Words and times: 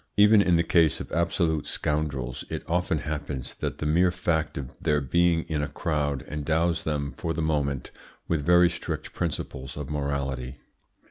Even 0.17 0.41
in 0.41 0.55
the 0.55 0.63
case 0.63 0.99
of 0.99 1.11
absolute 1.11 1.67
scoundrels 1.67 2.43
it 2.49 2.63
often 2.67 2.97
happens 2.97 3.53
that 3.53 3.77
the 3.77 3.85
mere 3.85 4.09
fact 4.09 4.57
of 4.57 4.75
their 4.81 4.99
being 4.99 5.43
in 5.43 5.61
a 5.61 5.67
crowd 5.67 6.23
endows 6.23 6.85
them 6.85 7.13
for 7.17 7.35
the 7.35 7.41
moment 7.43 7.91
with 8.27 8.43
very 8.43 8.67
strict 8.67 9.13
principles 9.13 9.77
of 9.77 9.91
morality. 9.91 10.57